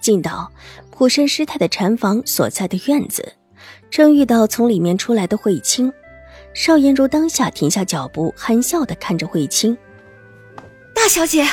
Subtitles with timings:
[0.00, 0.50] 进到
[0.90, 3.32] 普生师太的禅房所在的院子，
[3.90, 5.92] 正遇到从里面出来的慧清。
[6.52, 9.76] 邵颜如当下停下脚步，含笑的看着慧清
[10.94, 11.46] ：“大小姐。”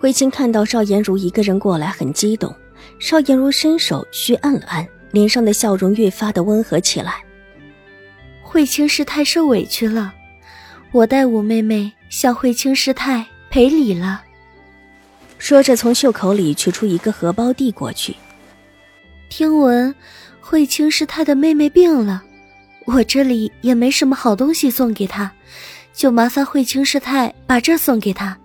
[0.00, 2.54] 慧清看到邵颜如一个人过来，很激动。
[2.98, 7.22] 邵颜如伸手虚按了按，脸上的笑容越发的温和起来。
[8.42, 10.12] 慧清师太受委屈了，
[10.90, 14.24] 我代五妹妹向慧清师太赔礼了。
[15.40, 18.14] 说着，从袖口里取出一个荷包递过去。
[19.30, 19.92] 听闻
[20.38, 22.22] 慧清师太的妹妹病了，
[22.84, 25.32] 我这里也没什么好东西送给她，
[25.94, 28.38] 就麻烦慧清师太把这送给她。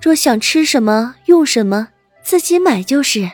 [0.00, 1.88] 若想吃什么用什么，
[2.24, 3.30] 自己买就是。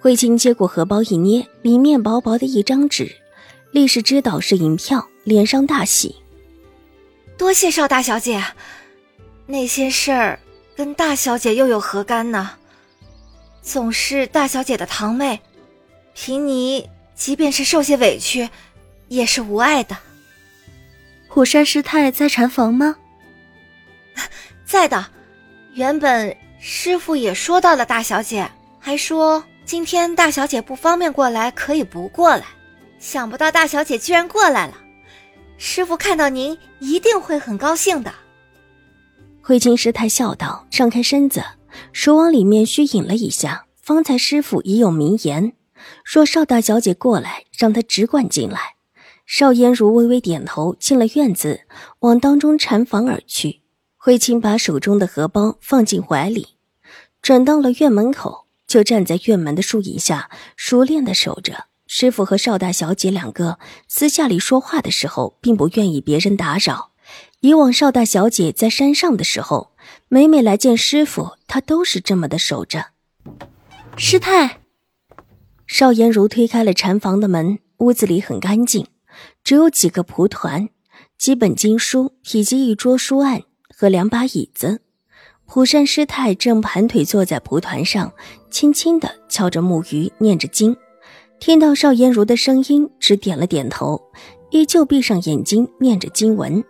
[0.00, 3.14] 慧清接过荷包一捏，里面薄薄的一张纸，
[3.70, 6.16] 立时知道是银票，脸上大喜。
[7.38, 8.42] 多谢邵大小姐，
[9.46, 10.40] 那些事儿。
[10.76, 12.50] 跟大小姐又有何干呢？
[13.62, 15.40] 总是大小姐的堂妹，
[16.14, 18.48] 平妮即便是受些委屈，
[19.08, 19.96] 也是无碍的。
[21.28, 22.96] 虎山师太在禅房吗？
[24.66, 25.06] 在的。
[25.72, 32.44] 原本师傅也说到了大小姐，还说今天大小姐不方便过来，可以不过来。
[33.00, 34.74] 想不到大小姐居然过来了，
[35.58, 38.14] 师傅看到您一定会很高兴的。
[39.46, 41.44] 慧清师太笑道，张开身子，
[41.92, 43.66] 手往里面虚引了一下。
[43.76, 45.52] 方才师傅已有名言，
[46.02, 48.76] 若邵大小姐过来，让她只管进来。
[49.26, 51.66] 邵颜如微微点头，进了院子，
[51.98, 53.60] 往当中禅房而去。
[53.98, 56.56] 慧清把手中的荷包放进怀里，
[57.20, 61.66] 转到了院门口，就站在院门的树影下，熟练的守着。
[61.86, 63.58] 师傅和邵大小姐两个
[63.88, 66.92] 私下里说话的时候，并不愿意别人打扰。
[67.44, 69.72] 以往邵大小姐在山上的时候，
[70.08, 72.86] 每每来见师傅，她都是这么的守着。
[73.98, 74.60] 师太，
[75.66, 78.86] 邵颜如推开了禅房的门，屋子里很干净，
[79.44, 80.70] 只有几个蒲团、
[81.18, 84.80] 几本经书以及一桌书案和两把椅子。
[85.44, 88.10] 普善师太正盘腿坐在蒲团上，
[88.50, 90.74] 轻轻的敲着木鱼，念着经。
[91.38, 94.00] 听到邵颜如的声音，只点了点头，
[94.50, 96.64] 依旧闭上眼睛念着经文。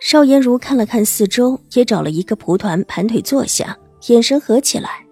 [0.00, 5.04] 邵颜如看了看四周，也找了一个蒲团盘腿坐下，眼神合起来，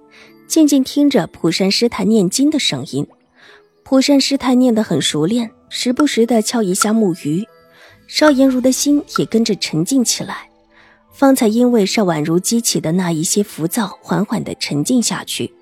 [0.47, 3.07] 静静听着普善师太念经的声音。
[3.83, 7.45] 普善师太念得很熟练，时不时的敲一下木鱼，
[8.07, 10.49] 邵颜如的心也跟着沉静起来。
[11.13, 15.53] 方才因为邵婉如激起的那一些浮躁，缓缓的沉静下去。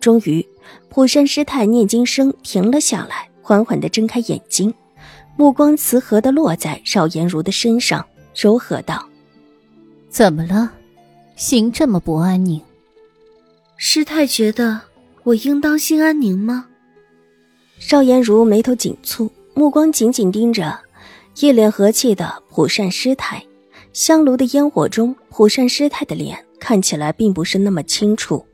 [0.00, 0.44] 终于，
[0.88, 4.72] 普善师太念经声停了下来，缓缓的睁开眼睛，
[5.36, 8.04] 目光慈和的落在邵颜如的身上。
[8.34, 9.08] 柔和道
[10.10, 10.70] ：“怎么了？
[11.36, 12.60] 心这么不安宁？
[13.76, 14.80] 师太觉得
[15.22, 16.66] 我应当心安宁吗？”
[17.78, 20.78] 邵颜如眉头紧蹙，目光紧紧盯着
[21.38, 23.44] 一脸和气的蒲善师太。
[23.92, 28.44] 香炉的烟火中，蒲善师太的脸看起来并不是那么清楚，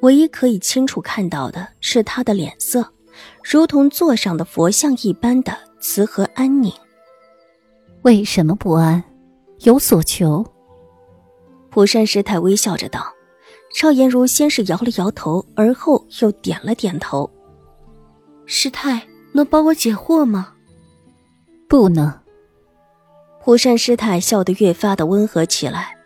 [0.00, 2.86] 唯一可以清楚看到的是她的脸色，
[3.42, 6.72] 如同座上的佛像一般的慈和安宁。
[8.02, 9.02] 为什么不安？
[9.64, 10.44] 有所求，
[11.70, 13.12] 普善师太微笑着道
[13.72, 17.30] ：“邵颜如先是摇了摇头，而后又点了点头。
[18.44, 19.00] 师太
[19.32, 20.54] 能帮我解惑吗？
[21.68, 22.12] 不能。”
[23.40, 25.96] 普善师太笑得越发的温和起来，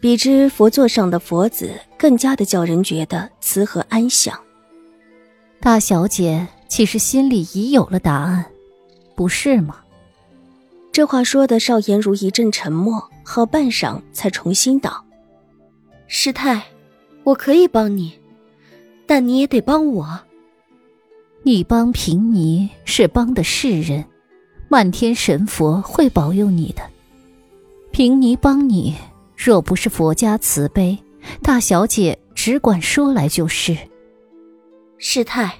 [0.00, 4.38] 比之佛座上的佛子更加的叫人觉得慈和安详。
[5.60, 8.44] 大小姐其实心里已有了答案，
[9.16, 9.80] 不是吗？
[10.96, 15.04] 这话说的，邵颜如一阵沉默，好半晌才重新道
[16.08, 16.62] ：“师太，
[17.22, 18.18] 我可以帮你，
[19.04, 20.18] 但你也得帮我。
[21.42, 24.02] 你帮平尼是帮的世人，
[24.70, 26.80] 漫天神佛会保佑你的。
[27.90, 28.94] 平尼帮你，
[29.36, 30.98] 若不是佛家慈悲，
[31.42, 33.76] 大小姐只管说来就是。
[34.96, 35.58] 师太，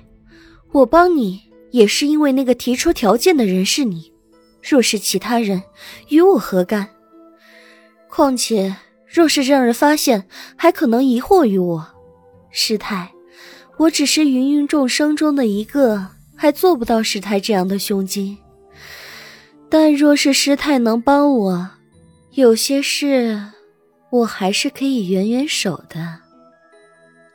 [0.72, 1.42] 我帮你
[1.72, 4.10] 也是因为那个提出条件的人是你。”
[4.68, 5.62] 若是其他人，
[6.08, 6.88] 与我何干？
[8.10, 8.74] 况且，
[9.06, 10.26] 若是让人发现，
[10.56, 11.86] 还可能疑惑于我。
[12.50, 13.12] 师太，
[13.76, 18.36] 我只是芸芸众生中的一个，还做不到师太这样的胸襟。
[19.68, 21.70] 但若是师太能帮我，
[22.32, 23.40] 有些事，
[24.10, 26.20] 我还是可以援援手的。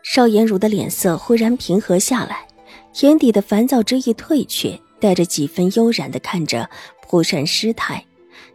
[0.03, 2.47] 邵颜如的脸色忽然平和下来，
[3.01, 6.69] 眼底的烦躁之意退却，带着几分悠然的看着
[7.01, 8.05] 蒲山师太。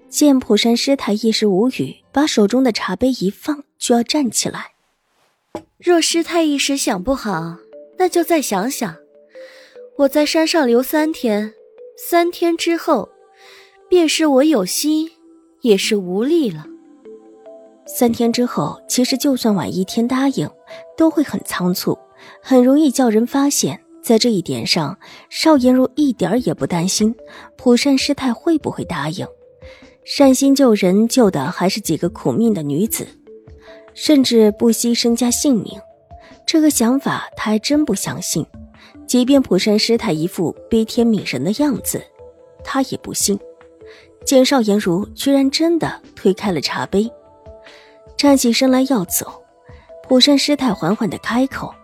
[0.09, 4.71] 见蒲山师太一时无语，把手中的茶杯一放，就要站起来。
[5.77, 7.57] 若师太一时想不好，
[7.99, 8.97] 那就再想想。
[9.99, 11.53] 我在山上留三天，
[11.99, 13.11] 三天之后，
[13.89, 15.11] 便是我有心，
[15.63, 16.67] 也是无力了。
[17.87, 20.49] 三天之后，其实就算晚一天答应，
[20.97, 21.99] 都会很仓促，
[22.41, 23.81] 很容易叫人发现。
[24.07, 24.97] 在这一点上，
[25.29, 27.13] 邵颜如一点也不担心
[27.57, 29.27] 蒲善师太会不会答应。
[30.05, 33.05] 善心救人，救的还是几个苦命的女子，
[33.95, 35.81] 甚至不惜身家性命。
[36.47, 38.47] 这个想法，他还真不相信。
[39.09, 42.01] 即便蒲山师太一副悲天悯人的样子，
[42.63, 43.37] 他也不信。
[44.25, 47.11] 见邵颜如居然真的推开了茶杯，
[48.17, 49.43] 站起身来要走，
[50.05, 51.75] 蒲山师太缓缓的开口：“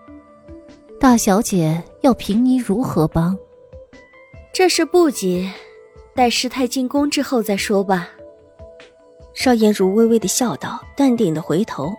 [1.03, 3.37] 大小姐要凭你如何帮？
[4.53, 5.51] 这事不急。”
[6.15, 8.11] 待师太进宫之后再说吧。
[9.35, 11.93] 邵颜如微微的笑道，淡定的回头，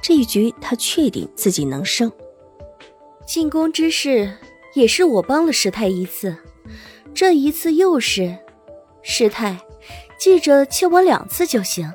[0.00, 2.12] 这一局他确定自己能胜。
[3.26, 4.32] 进宫之事
[4.74, 6.36] 也是我帮了师太一次，
[7.12, 8.38] 这一次又是，
[9.02, 9.58] 师太，
[10.16, 11.92] 记着欠我两次就行。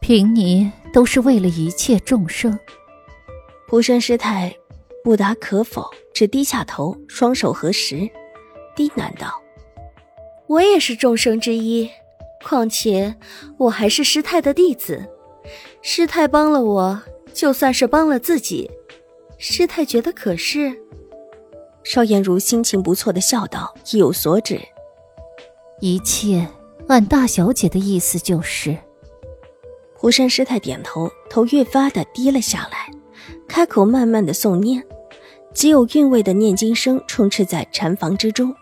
[0.00, 2.58] 凭你都是为了一切众生。
[3.66, 4.56] 蒲生师太
[5.04, 8.08] 不答可否，只低下头，双手合十，
[8.74, 9.38] 低喃道。
[10.46, 11.90] 我也是众生之一，
[12.42, 13.14] 况且
[13.58, 15.06] 我还是师太的弟子。
[15.82, 17.02] 师太帮了我，
[17.34, 18.70] 就算是帮了自己。
[19.36, 20.74] 师太觉得可是？
[21.82, 24.58] 邵颜如心情不错的笑道，意有所指。
[25.80, 26.48] 一切
[26.88, 28.74] 按大小姐的意思就是。
[29.94, 32.90] 湖山师太点头，头越发的低了下来，
[33.46, 34.82] 开口慢慢的诵念，
[35.54, 38.54] 极有韵味的念经声充斥在禅房之中。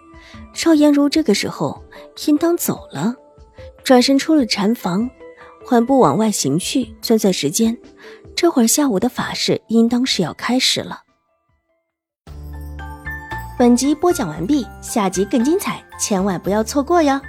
[0.53, 1.83] 邵颜如这个时候
[2.27, 3.15] 应当走了，
[3.83, 5.11] 转身出了禅房，
[5.65, 6.94] 缓步往外行去。
[7.00, 7.77] 算算时间，
[8.37, 11.00] 这会儿下午的法事应当是要开始了。
[13.59, 17.21] 本集播讲完毕，下集更精彩，千万不要错过哟。